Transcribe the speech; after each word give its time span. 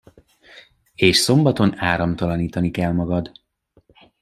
És 0.95 1.17
szombaton 1.17 1.73
áramtalanítani 1.79 2.71
kell 2.71 2.91
magad. 2.91 3.31